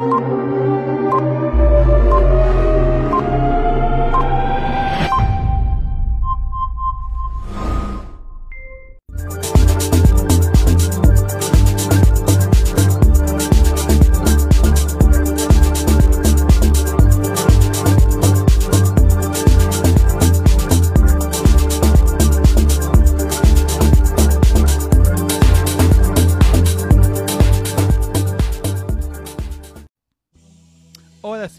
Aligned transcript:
Ahora 0.00 0.27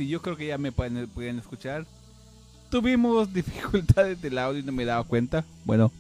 yo 0.10 0.22
creo 0.22 0.36
que 0.36 0.48
ya 0.48 0.58
me 0.58 0.72
pueden, 0.72 1.40
escuchar. 1.40 1.86
Tuvimos 2.70 3.34
dificultades 3.34 4.22
del 4.22 4.38
audio 4.38 4.60
y 4.60 4.64
no 4.64 4.72
me 4.72 4.84
he 4.84 4.86
dado 4.86 5.04
cuenta. 5.06 5.46
Bueno, 5.66 5.92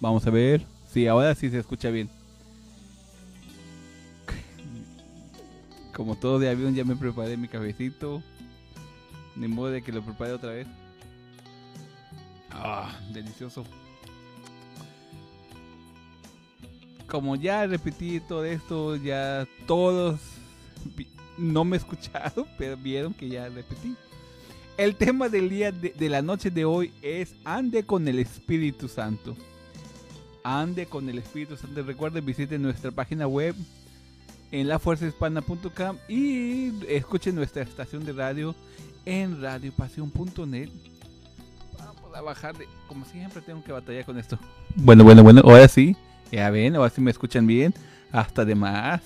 vamos 0.00 0.26
a 0.26 0.30
ver. 0.30 0.64
Sí, 0.92 1.06
ahora 1.06 1.34
sí 1.34 1.50
se 1.50 1.58
escucha 1.58 1.90
bien. 1.90 2.08
Como 5.92 6.16
todo 6.16 6.38
de 6.38 6.50
avión, 6.50 6.74
ya 6.74 6.84
me 6.84 6.96
preparé 6.96 7.36
mi 7.36 7.48
cafecito. 7.48 8.22
Ni 9.36 9.48
modo 9.48 9.70
de 9.70 9.82
que 9.82 9.92
lo 9.92 10.02
prepare 10.02 10.32
otra 10.32 10.50
vez. 10.50 10.66
Ah, 12.50 12.96
delicioso. 13.12 13.64
Como 17.08 17.36
ya 17.36 17.66
repetí 17.66 18.20
todo 18.20 18.44
esto, 18.44 18.96
ya 18.96 19.46
todos 19.66 20.33
no 21.38 21.64
me 21.64 21.76
escucharon, 21.76 22.46
pero 22.58 22.76
vieron 22.76 23.14
que 23.14 23.28
ya 23.28 23.48
repetí. 23.48 23.96
El 24.76 24.96
tema 24.96 25.28
del 25.28 25.48
día 25.48 25.70
de, 25.70 26.08
la 26.08 26.20
noche 26.20 26.50
de 26.50 26.64
hoy 26.64 26.92
es 27.00 27.34
ande 27.44 27.84
con 27.84 28.08
el 28.08 28.18
Espíritu 28.18 28.88
Santo. 28.88 29.36
Ande 30.42 30.86
con 30.86 31.08
el 31.08 31.18
Espíritu 31.18 31.56
Santo. 31.56 31.82
Recuerden, 31.84 32.26
visiten 32.26 32.60
nuestra 32.60 32.90
página 32.90 33.28
web 33.28 33.54
en 34.50 34.66
lafuerzahispana.com 34.66 35.96
y 36.08 36.72
escuchen 36.88 37.36
nuestra 37.36 37.62
estación 37.62 38.04
de 38.04 38.12
radio 38.14 38.54
en 39.04 39.40
radiopasión.net. 39.40 40.70
Vamos 41.78 42.16
a 42.16 42.20
bajar 42.20 42.58
de... 42.58 42.66
Como 42.88 43.04
siempre 43.04 43.42
tengo 43.42 43.62
que 43.62 43.70
batallar 43.70 44.04
con 44.04 44.18
esto. 44.18 44.38
Bueno, 44.74 45.04
bueno, 45.04 45.22
bueno. 45.22 45.40
Ahora 45.44 45.68
sí. 45.68 45.96
Ya 46.32 46.50
ven, 46.50 46.74
ahora 46.74 46.90
sí 46.90 47.00
me 47.00 47.12
escuchan 47.12 47.46
bien. 47.46 47.72
Hasta 48.10 48.44
de 48.44 48.56
más. 48.56 49.02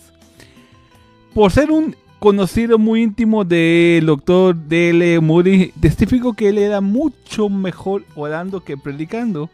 Por 1.35 1.53
ser 1.53 1.71
un 1.71 1.95
conocido 2.19 2.79
muy 2.79 3.03
íntimo 3.03 3.45
del 3.45 4.07
doctor 4.07 4.57
D.L. 4.57 5.21
Moody, 5.21 5.73
testifico 5.81 6.35
que 6.35 6.49
él 6.49 6.59
era 6.59 6.81
mucho 6.81 7.49
mejor 7.49 8.05
orando 8.15 8.65
que 8.65 8.77
predicando. 8.77 9.51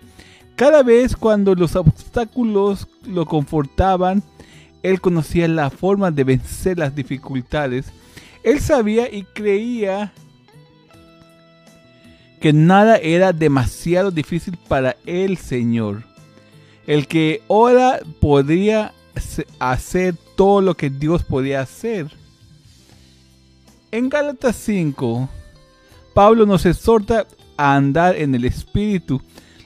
Cada 0.56 0.82
vez 0.82 1.16
cuando 1.16 1.54
los 1.54 1.76
obstáculos 1.76 2.88
lo 3.04 3.26
confortaban, 3.26 4.22
él 4.82 5.00
conocía 5.00 5.48
la 5.48 5.70
forma 5.70 6.10
de 6.10 6.24
vencer 6.24 6.78
las 6.78 6.94
dificultades. 6.94 7.86
Él 8.42 8.60
sabía 8.60 9.12
y 9.12 9.24
creía 9.24 10.12
que 12.40 12.52
nada 12.52 12.96
era 12.98 13.32
demasiado 13.32 14.10
difícil 14.10 14.58
para 14.68 14.96
el 15.06 15.38
Señor. 15.38 16.04
El 16.86 17.08
que 17.08 17.42
ora 17.48 18.00
podría 18.20 18.92
hacer 19.58 20.14
todo 20.36 20.60
lo 20.60 20.76
que 20.76 20.90
Dios 20.90 21.24
podía 21.24 21.60
hacer. 21.60 22.23
En 23.94 24.08
Gálatas 24.08 24.56
5, 24.56 25.28
Pablo 26.14 26.46
nos 26.46 26.66
exhorta 26.66 27.28
a 27.56 27.76
andar 27.76 28.16
en 28.16 28.34
el 28.34 28.44
Espíritu, 28.44 29.22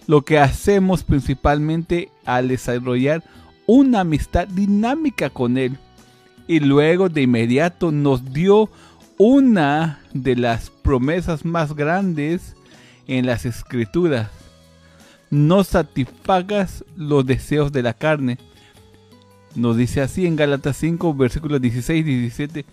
lo 0.06 0.20
que 0.20 0.38
hacemos 0.38 1.02
principalmente 1.02 2.10
al 2.26 2.48
desarrollar 2.48 3.24
una 3.66 4.00
amistad 4.00 4.46
dinámica 4.46 5.30
con 5.30 5.56
Él. 5.56 5.78
Y 6.46 6.60
luego 6.60 7.08
de 7.08 7.22
inmediato 7.22 7.90
nos 7.90 8.34
dio 8.34 8.68
una 9.16 10.00
de 10.12 10.36
las 10.36 10.68
promesas 10.68 11.46
más 11.46 11.74
grandes 11.74 12.54
en 13.06 13.24
las 13.24 13.46
escrituras. 13.46 14.28
No 15.30 15.64
satisfagas 15.64 16.84
los 16.98 17.24
deseos 17.24 17.72
de 17.72 17.82
la 17.82 17.94
carne. 17.94 18.36
Nos 19.54 19.78
dice 19.78 20.02
así 20.02 20.26
en 20.26 20.36
Gálatas 20.36 20.76
5, 20.76 21.14
versículos 21.14 21.62
16 21.62 22.06
y 22.06 22.20
17. 22.20 22.66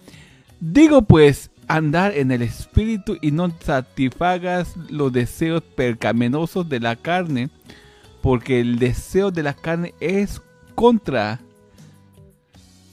Digo 0.60 1.02
pues, 1.04 1.52
andar 1.68 2.16
en 2.18 2.32
el 2.32 2.42
espíritu 2.42 3.18
y 3.22 3.32
no 3.32 3.52
satisfagas 3.64 4.76
los 4.90 5.12
deseos 5.12 5.62
percaminosos 5.64 6.68
de 6.70 6.80
la 6.80 6.96
carne, 6.96 7.50
porque 8.22 8.60
el 8.60 8.80
deseo 8.80 9.32
de 9.32 9.44
la 9.44 9.54
carne 9.54 9.94
es 10.00 10.42
contra 10.76 11.40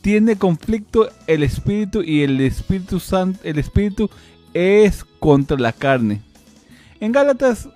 tiene 0.03 0.37
conflicto 0.37 1.09
el 1.29 1.45
espíritu 1.45 2.03
y 2.03 2.23
el 2.23 2.41
espíritu 2.41 2.99
santo 2.99 3.39
el 3.45 3.59
espíritu 3.59 4.11
es 4.53 5.05
contra 5.21 5.57
la 5.57 5.73
carne. 5.73 6.23
En 7.01 7.13
Gálatas 7.13 7.69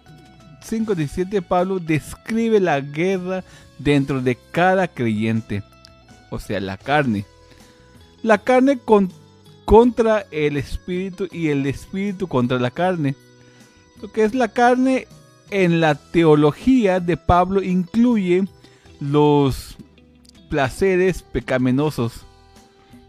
5:17 0.63 1.41
Pablo 1.41 1.79
describe 1.79 2.59
la 2.61 2.81
guerra 2.81 3.45
dentro 3.79 4.21
de 4.21 4.37
cada 4.51 4.89
creyente, 4.89 5.63
o 6.31 6.41
sea, 6.41 6.61
la 6.61 6.77
carne. 6.77 7.25
La 8.23 8.39
carne 8.39 8.79
con- 8.79 9.13
contra 9.67 10.25
el 10.31 10.57
espíritu 10.57 11.29
y 11.31 11.49
el 11.49 11.67
espíritu 11.67 12.29
contra 12.29 12.59
la 12.59 12.71
carne. 12.71 13.15
Lo 14.01 14.11
que 14.11 14.25
es 14.25 14.35
la 14.35 14.49
carne 14.49 15.07
en 15.51 15.81
la 15.81 15.97
teología 15.97 17.01
de 17.01 17.17
Pablo 17.17 17.63
incluye 17.63 18.45
los 19.01 19.77
placeres 20.49 21.23
pecaminosos, 21.23 22.25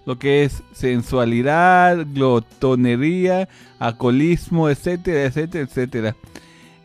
lo 0.05 0.17
que 0.17 0.43
es 0.43 0.63
sensualidad, 0.73 2.05
glotonería, 2.13 3.47
alcoholismo, 3.77 4.69
etcétera, 4.69 5.25
etcétera, 5.25 5.63
etcétera. 5.63 6.15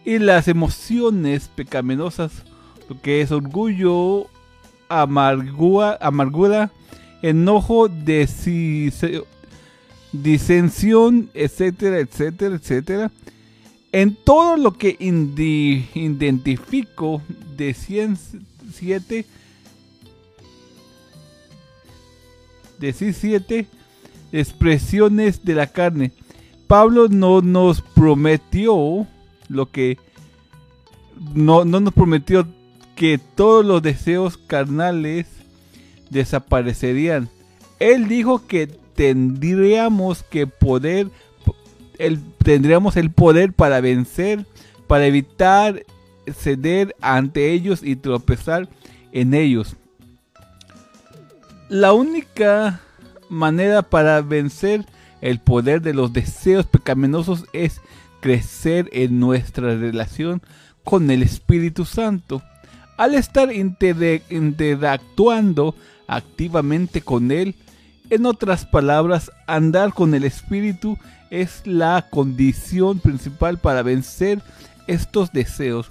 Y 0.05 0.19
las 0.19 0.49
emociones 0.49 1.49
pecaminosas, 1.55 2.45
lo 2.91 3.01
que 3.01 3.23
es 3.23 3.33
orgullo, 3.33 4.27
amargura, 4.89 5.97
amargura 6.01 6.71
enojo, 7.23 7.89
disensión, 10.13 11.31
etcétera, 11.35 11.99
etcétera, 11.99 12.57
etcétera. 12.57 13.11
En 13.93 14.15
todo 14.15 14.57
lo 14.57 14.73
que 14.73 14.97
identifico 15.95 17.23
de 17.57 17.75
107 17.75 19.27
17 22.83 23.67
expresiones 24.33 25.45
de 25.45 25.55
la 25.55 25.69
carne. 25.69 26.11
Pablo 26.67 27.09
no 27.09 27.41
nos 27.41 27.81
prometió 27.81 29.07
lo 29.49 29.71
que 29.71 29.99
no, 31.35 31.65
no 31.65 31.81
nos 31.81 31.95
prometió 31.95 32.47
que 32.97 33.19
todos 33.19 33.65
los 33.65 33.83
deseos 33.83 34.37
carnales 34.37 35.27
desaparecerían. 36.11 37.29
Él 37.79 38.09
dijo 38.09 38.47
que 38.47 38.69
tendríamos 38.95 40.23
que 40.23 40.47
poder 40.47 41.09
el, 41.99 42.21
tendríamos 42.39 42.97
el 42.97 43.11
poder 43.11 43.53
para 43.53 43.81
vencer, 43.81 44.47
para 44.87 45.07
evitar 45.07 45.85
ceder 46.33 46.95
ante 47.01 47.53
ellos 47.53 47.83
y 47.83 47.97
tropezar 47.97 48.69
en 49.13 49.35
ellos. 49.35 49.77
La 51.69 51.93
única 51.93 52.81
manera 53.29 53.83
para 53.83 54.21
vencer 54.21 54.85
el 55.21 55.39
poder 55.39 55.81
de 55.81 55.95
los 55.95 56.13
deseos 56.13 56.67
pecaminosos 56.67 57.45
es 57.53 57.81
crecer 58.21 58.89
en 58.93 59.21
nuestra 59.21 59.75
relación 59.77 60.43
con 60.85 61.11
el 61.11 61.23
Espíritu 61.23 61.85
Santo. 61.85 62.43
Al 62.99 63.15
estar 63.15 63.53
inter- 63.53 64.23
interactuando 64.29 65.75
activamente 66.07 67.01
con 67.01 67.31
Él, 67.31 67.55
en 68.11 68.27
otras 68.27 68.67
palabras, 68.67 69.31
andar 69.47 69.93
con 69.93 70.15
el 70.15 70.25
Espíritu 70.25 70.99
es 71.31 71.63
la 71.67 72.07
condición 72.11 72.99
principal 72.99 73.59
para 73.59 73.83
vencer 73.83 74.43
estos 74.87 75.33
deseos. 75.33 75.89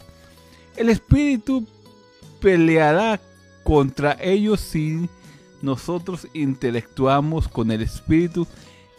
El 0.76 0.90
Espíritu 0.90 1.68
peleará 2.40 3.20
contra 3.64 4.18
ellos 4.22 4.60
si 4.60 5.10
nosotros 5.62 6.28
interactuamos 6.34 7.48
con 7.48 7.72
el 7.72 7.82
Espíritu 7.82 8.48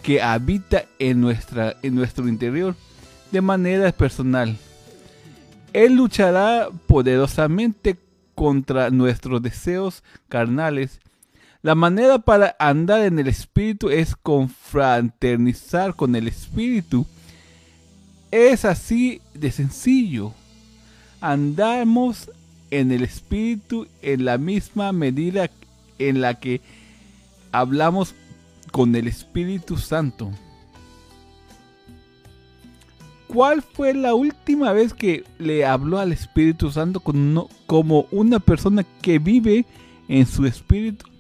que 0.03 0.20
habita 0.20 0.85
en, 0.99 1.20
nuestra, 1.20 1.76
en 1.82 1.94
nuestro 1.94 2.29
interior 2.29 2.75
de 3.31 3.41
manera 3.41 3.91
personal. 3.93 4.56
Él 5.73 5.94
luchará 5.94 6.69
poderosamente 6.87 7.97
contra 8.35 8.91
nuestros 8.91 9.43
deseos 9.43 10.03
carnales. 10.29 11.00
La 11.62 11.76
manera 11.76 12.19
para 12.19 12.56
andar 12.59 13.03
en 13.03 13.20
el 13.20 13.29
Espíritu 13.29 13.88
es 13.88 14.17
confraternizar 14.17 15.94
con 15.94 16.17
el 16.17 16.26
Espíritu. 16.26 17.06
Es 18.32 18.64
así 18.64 19.20
de 19.32 19.53
sencillo. 19.53 20.32
Andamos 21.20 22.32
en 22.73 22.91
el 22.91 23.05
Espíritu 23.05 23.87
en 24.03 24.25
la 24.25 24.38
misma 24.38 24.91
medida 24.91 25.50
en 26.00 26.20
la 26.20 26.35
que 26.35 26.61
hablamos 27.53 28.17
con 28.73 28.97
el 28.97 29.06
Espíritu 29.06 29.76
Santo. 29.76 30.32
¿Cuál 33.29 33.62
fue 33.62 33.94
la 33.94 34.14
última 34.14 34.73
vez 34.73 34.93
que 34.93 35.25
le 35.38 35.64
habló 35.64 36.00
al 36.00 36.12
Espíritu 36.12 36.73
Santo 36.73 37.00
como 37.00 38.06
una 38.11 38.41
persona 38.41 38.85
que 39.00 39.20
vive 39.20 39.64
en 40.09 40.26
su 40.26 40.44
espíritu? 40.44 41.12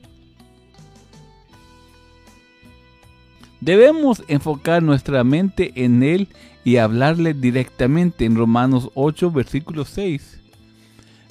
Debemos 3.62 4.24
enfocar 4.26 4.82
nuestra 4.82 5.22
mente 5.22 5.70
en 5.76 6.02
Él 6.02 6.26
y 6.64 6.78
hablarle 6.78 7.32
directamente 7.32 8.24
en 8.24 8.34
Romanos 8.34 8.90
8, 8.94 9.30
versículo 9.30 9.84
6. 9.84 10.40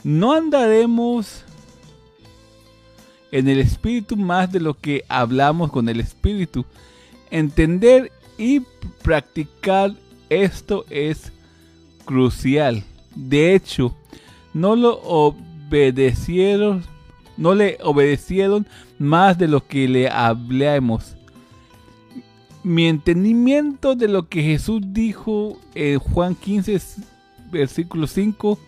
No 0.06 0.32
andaremos 0.32 1.44
en 3.34 3.50
el 3.50 3.60
Espíritu 3.60 4.16
más 4.16 4.50
de 4.50 4.62
lo 4.62 4.76
que 4.76 5.04
hablamos 5.10 5.74
con 5.74 5.90
el 5.90 6.00
Espíritu. 6.00 6.64
Entender 7.32 8.14
y 8.38 8.62
practicar 9.04 9.94
esto 10.30 10.86
es 10.90 11.34
crucial. 12.06 12.82
De 13.14 13.54
hecho, 13.54 13.94
no 14.54 14.78
lo 14.78 15.02
obedecieron, 15.02 16.86
no 17.36 17.56
le 17.56 17.78
obedecieron 17.84 18.66
más 19.00 19.38
de 19.38 19.50
lo 19.50 19.68
que 19.68 19.90
le 19.90 20.10
hablamos. 20.10 21.18
Mi 22.64 22.88
entendimiento 22.88 23.96
de 23.96 24.08
lo 24.08 24.28
que 24.28 24.44
Jesús 24.44 24.82
dijo 24.88 25.58
en 25.74 25.98
Juan 25.98 26.36
15, 26.36 26.80
versículo 27.52 28.06
5, 28.06 28.60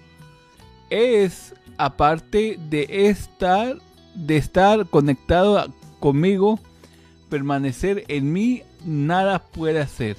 es 0.90 1.54
aparte 1.78 2.60
de 2.70 3.08
estar, 3.08 3.78
de 4.16 4.38
estar 4.38 4.88
conectado 4.88 5.72
conmigo, 6.00 6.60
permanecer 7.30 8.04
en 8.08 8.34
mí, 8.34 8.64
nada 8.84 9.40
puede 9.40 9.80
hacer. 9.80 10.18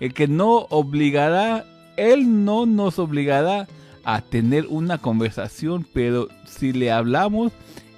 El 0.00 0.12
que 0.12 0.26
no 0.26 0.66
obligará, 0.70 1.64
Él 1.96 2.44
no 2.44 2.66
nos 2.66 2.98
obligará 2.98 3.68
a 4.02 4.22
tener 4.22 4.66
una 4.66 4.98
conversación, 4.98 5.86
pero 5.92 6.26
si 6.46 6.72
le 6.72 6.90
hablamos, 6.90 7.52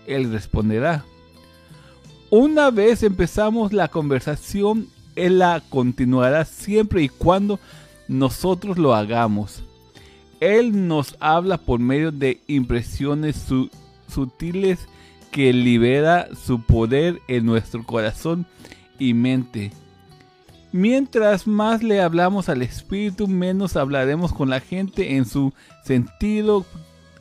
Él 0.06 0.31
responderá. 0.31 1.06
Una 2.36 2.72
vez 2.72 3.04
empezamos 3.04 3.72
la 3.72 3.86
conversación, 3.86 4.88
Él 5.14 5.38
la 5.38 5.62
continuará 5.70 6.44
siempre 6.44 7.04
y 7.04 7.08
cuando 7.08 7.60
nosotros 8.08 8.76
lo 8.76 8.92
hagamos. 8.92 9.62
Él 10.40 10.88
nos 10.88 11.14
habla 11.20 11.58
por 11.58 11.78
medio 11.78 12.10
de 12.10 12.40
impresiones 12.48 13.46
sutiles 14.08 14.88
que 15.31 15.52
libera 15.52 16.26
su 16.34 16.60
poder 16.60 17.20
en 17.28 17.46
nuestro 17.46 17.84
corazón 17.84 18.46
y 18.98 19.14
mente. 19.14 19.70
Mientras 20.72 21.46
más 21.46 21.84
le 21.84 22.00
hablamos 22.00 22.48
al 22.48 22.62
Espíritu, 22.62 23.28
menos 23.28 23.76
hablaremos 23.76 24.32
con 24.32 24.50
la 24.50 24.58
gente 24.58 25.14
en 25.14 25.25
su 25.25 25.52
sentido 25.84 26.66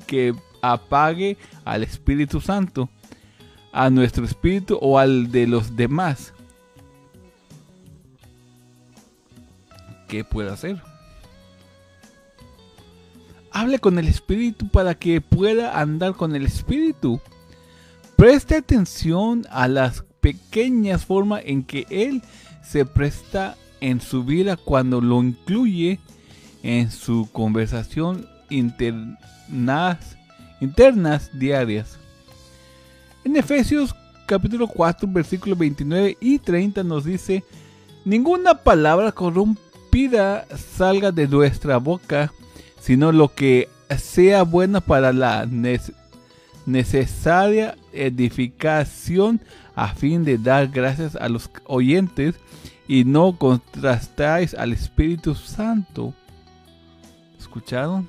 que 0.07 0.33
apague 0.63 1.37
al 1.65 1.83
Espíritu 1.83 2.41
Santo, 2.41 2.89
a 3.73 3.89
nuestro 3.89 4.23
espíritu 4.23 4.77
o 4.81 4.99
al 4.99 5.31
de 5.31 5.47
los 5.47 5.75
demás. 5.75 6.33
¿Qué 10.07 10.23
puede 10.23 10.51
hacer? 10.51 10.79
Hable 13.51 13.79
con 13.79 13.99
el 13.99 14.07
Espíritu 14.07 14.67
para 14.67 14.95
que 14.95 15.21
pueda 15.21 15.79
andar 15.79 16.13
con 16.13 16.35
el 16.35 16.45
Espíritu. 16.45 17.19
Preste 18.15 18.55
atención 18.55 19.45
a 19.49 19.67
las 19.67 20.03
pequeñas 20.21 21.05
formas 21.05 21.41
en 21.45 21.63
que 21.63 21.85
Él 21.89 22.21
se 22.63 22.85
presta 22.85 23.57
en 23.81 24.01
su 24.01 24.23
vida 24.23 24.55
cuando 24.55 25.01
lo 25.01 25.21
incluye 25.21 25.99
en 26.61 26.91
su 26.91 27.27
conversación 27.31 28.27
internas, 28.49 30.15
internas 30.61 31.29
diarias. 31.37 31.97
En 33.23 33.37
Efesios 33.37 33.95
capítulo 34.25 34.67
4 34.67 35.07
versículos 35.11 35.57
29 35.57 36.17
y 36.19 36.39
30 36.39 36.83
nos 36.83 37.05
dice, 37.05 37.43
ninguna 38.05 38.55
palabra 38.55 39.11
corrompida 39.11 40.45
salga 40.57 41.11
de 41.11 41.27
nuestra 41.27 41.77
boca, 41.77 42.33
sino 42.79 43.11
lo 43.11 43.33
que 43.33 43.69
sea 43.97 44.43
buena 44.43 44.81
para 44.81 45.13
la 45.13 45.47
necesaria 46.65 47.77
edificación 47.93 49.39
a 49.75 49.93
fin 49.93 50.23
de 50.23 50.37
dar 50.37 50.67
gracias 50.67 51.15
a 51.15 51.29
los 51.29 51.49
oyentes 51.65 52.35
y 52.87 53.05
no 53.05 53.37
contrastáis 53.37 54.53
al 54.53 54.73
Espíritu 54.73 55.35
Santo. 55.35 56.13
¿Escucharon? 57.39 58.07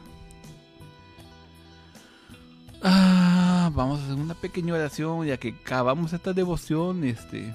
Vamos 3.75 4.01
a 4.01 4.05
hacer 4.05 4.17
una 4.17 4.35
pequeña 4.35 4.75
oración 4.75 5.27
ya 5.27 5.37
que 5.37 5.55
acabamos 5.61 6.13
esta 6.13 6.33
devoción. 6.33 7.05
Este, 7.05 7.55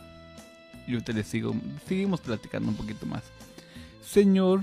yo 0.88 1.04
te 1.04 1.14
les 1.14 1.28
sigo, 1.28 1.56
seguimos 1.88 2.22
platicando 2.22 2.70
un 2.70 2.76
poquito 2.76 3.06
más. 3.06 3.24
Señor, 4.04 4.62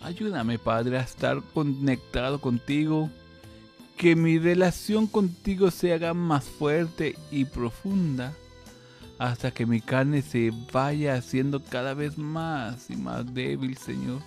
ayúdame, 0.00 0.58
Padre, 0.58 0.98
a 0.98 1.02
estar 1.02 1.42
conectado 1.54 2.40
contigo. 2.40 3.10
Que 3.96 4.14
mi 4.14 4.38
relación 4.38 5.08
contigo 5.08 5.72
se 5.72 5.92
haga 5.92 6.14
más 6.14 6.44
fuerte 6.44 7.16
y 7.32 7.44
profunda 7.46 8.32
hasta 9.18 9.50
que 9.50 9.66
mi 9.66 9.80
carne 9.80 10.22
se 10.22 10.52
vaya 10.72 11.14
haciendo 11.14 11.60
cada 11.60 11.94
vez 11.94 12.16
más 12.16 12.88
y 12.90 12.96
más 12.96 13.34
débil, 13.34 13.76
Señor. 13.76 14.22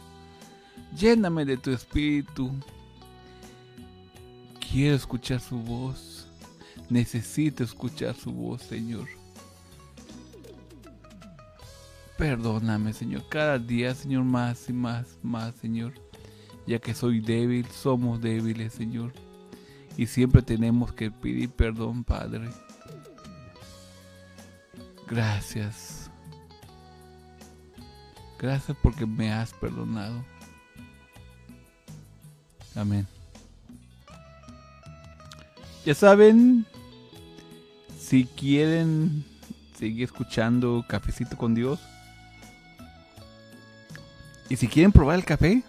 Lléname 0.98 1.46
de 1.46 1.56
tu 1.56 1.72
espíritu. 1.72 2.52
Quiero 4.72 4.96
escuchar 4.96 5.42
su 5.42 5.58
voz. 5.58 6.26
Necesito 6.90 7.64
escuchar 7.64 8.16
su 8.16 8.32
voz, 8.32 8.62
Señor. 8.62 9.08
Perdóname, 12.18 12.94
Señor, 12.94 13.28
cada 13.28 13.60
día, 13.60 13.94
Señor, 13.94 14.24
más 14.24 14.70
y 14.70 14.74
más, 14.74 15.18
más, 15.22 15.56
Señor. 15.56 15.94
Ya 16.66 16.80
que 16.80 16.94
soy 16.94 17.20
débil, 17.20 17.66
somos 17.66 18.22
débiles, 18.22 18.72
Señor. 18.72 19.12
Y 19.98 20.08
siempre 20.08 20.42
tenemos 20.42 20.94
que 20.94 21.12
pedir 21.12 21.50
perdón, 21.50 22.06
Padre. 22.06 22.50
Gracias. 25.08 26.10
Gracias 28.40 28.78
porque 28.82 29.06
me 29.06 29.34
has 29.34 29.52
perdonado. 29.54 30.24
Amén. 32.74 33.06
Ya 35.86 35.96
saben, 35.96 36.66
si 38.00 38.26
quieren 38.26 39.24
seguir 39.78 40.04
escuchando 40.04 40.86
Cafecito 40.88 41.36
con 41.38 41.56
Dios 41.56 41.80
y 44.48 44.58
si 44.58 44.68
quieren 44.68 44.92
probar 44.92 45.18
el 45.18 45.26
café, 45.26 45.64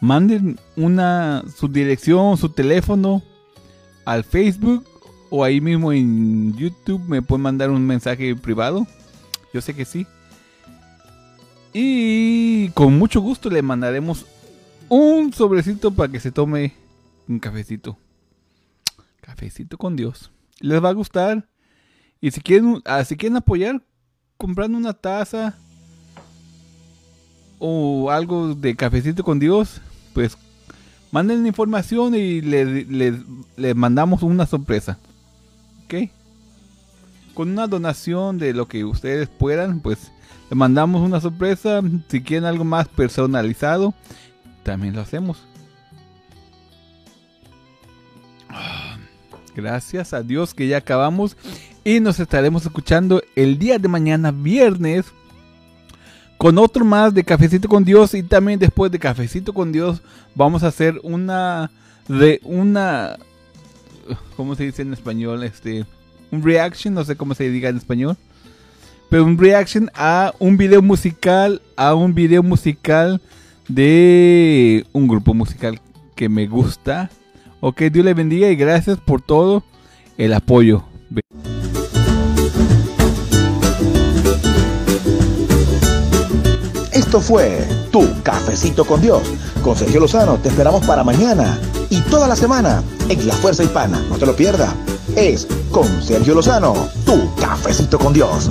manden 0.00 0.58
una 0.76 1.42
su 1.54 1.68
dirección, 1.68 2.38
su 2.38 2.48
teléfono 2.48 3.22
al 4.06 4.24
Facebook 4.24 4.86
o 5.28 5.44
ahí 5.44 5.60
mismo 5.60 5.92
en 5.92 6.56
YouTube 6.56 7.02
me 7.06 7.20
pueden 7.20 7.42
mandar 7.42 7.70
un 7.70 7.86
mensaje 7.86 8.34
privado. 8.36 8.86
Yo 9.52 9.60
sé 9.60 9.74
que 9.74 9.84
sí. 9.84 10.06
Y 11.74 12.70
con 12.70 12.98
mucho 12.98 13.20
gusto 13.20 13.50
le 13.50 13.60
mandaremos 13.60 14.24
un 14.88 15.32
sobrecito 15.32 15.90
para 15.90 16.10
que 16.10 16.20
se 16.20 16.32
tome 16.32 16.74
un 17.28 17.38
cafecito. 17.38 17.98
Cafecito 19.32 19.78
con 19.78 19.96
Dios. 19.96 20.30
Les 20.60 20.82
va 20.84 20.90
a 20.90 20.92
gustar. 20.92 21.48
Y 22.20 22.30
si 22.30 22.40
quieren, 22.42 22.82
ah, 22.84 23.02
si 23.02 23.16
quieren 23.16 23.36
apoyar 23.36 23.82
comprando 24.36 24.76
una 24.76 24.92
taza 24.92 25.54
o 27.58 28.10
algo 28.10 28.54
de 28.54 28.76
cafecito 28.76 29.24
con 29.24 29.38
Dios, 29.38 29.80
pues 30.12 30.36
manden 31.10 31.46
información 31.46 32.14
y 32.14 32.42
le 32.42 33.74
mandamos 33.74 34.22
una 34.22 34.44
sorpresa. 34.44 34.98
Con 37.34 37.50
una 37.50 37.66
donación 37.66 38.38
de 38.38 38.52
lo 38.52 38.68
que 38.68 38.84
ustedes 38.84 39.28
puedan, 39.28 39.80
pues 39.80 40.12
le 40.50 40.56
mandamos 40.56 41.00
una 41.00 41.20
sorpresa. 41.20 41.80
Si 42.08 42.22
quieren 42.22 42.44
algo 42.44 42.64
más 42.64 42.86
personalizado, 42.88 43.94
también 44.62 44.94
lo 44.94 45.00
hacemos. 45.00 45.42
Gracias 49.54 50.12
a 50.12 50.22
Dios 50.22 50.54
que 50.54 50.68
ya 50.68 50.78
acabamos 50.78 51.36
y 51.84 52.00
nos 52.00 52.20
estaremos 52.20 52.64
escuchando 52.64 53.22
el 53.36 53.58
día 53.58 53.78
de 53.78 53.88
mañana, 53.88 54.30
viernes, 54.30 55.06
con 56.38 56.58
otro 56.58 56.84
más 56.84 57.14
de 57.14 57.24
Cafecito 57.24 57.68
con 57.68 57.84
Dios 57.84 58.14
y 58.14 58.22
también 58.22 58.58
después 58.58 58.90
de 58.90 58.98
Cafecito 58.98 59.52
con 59.52 59.72
Dios 59.72 60.02
vamos 60.34 60.62
a 60.62 60.68
hacer 60.68 60.98
una 61.02 61.70
de 62.08 62.40
una 62.42 63.16
¿cómo 64.36 64.54
se 64.54 64.64
dice 64.64 64.82
en 64.82 64.92
español? 64.92 65.44
Este 65.44 65.84
un 66.30 66.42
reaction, 66.42 66.94
no 66.94 67.04
sé 67.04 67.16
cómo 67.16 67.34
se 67.34 67.50
diga 67.50 67.68
en 67.68 67.76
español. 67.76 68.16
Pero 69.10 69.24
un 69.24 69.38
reaction 69.38 69.90
a 69.94 70.32
un 70.38 70.56
video 70.56 70.80
musical, 70.80 71.60
a 71.76 71.94
un 71.94 72.14
video 72.14 72.42
musical 72.42 73.20
de 73.68 74.86
un 74.92 75.06
grupo 75.06 75.34
musical 75.34 75.80
que 76.16 76.28
me 76.28 76.46
gusta. 76.46 77.10
Ok, 77.64 77.82
Dios 77.92 78.04
le 78.04 78.12
bendiga 78.12 78.48
y 78.48 78.56
gracias 78.56 78.98
por 78.98 79.22
todo 79.22 79.62
el 80.18 80.34
apoyo. 80.34 80.82
Esto 86.90 87.20
fue 87.20 87.64
Tu 87.92 88.04
Cafecito 88.24 88.84
con 88.84 89.00
Dios. 89.00 89.22
Con 89.62 89.76
Sergio 89.76 90.00
Lozano 90.00 90.38
te 90.38 90.48
esperamos 90.48 90.84
para 90.84 91.04
mañana 91.04 91.56
y 91.88 92.00
toda 92.10 92.26
la 92.26 92.34
semana 92.34 92.82
en 93.08 93.28
La 93.28 93.34
Fuerza 93.34 93.62
Hispana. 93.62 94.02
No 94.08 94.16
te 94.16 94.26
lo 94.26 94.34
pierdas. 94.34 94.74
Es 95.14 95.46
con 95.70 95.86
Sergio 96.02 96.34
Lozano, 96.34 96.88
Tu 97.06 97.32
Cafecito 97.36 97.96
con 97.96 98.12
Dios. 98.12 98.50